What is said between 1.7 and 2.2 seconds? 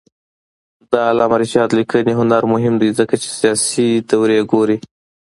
لیکنی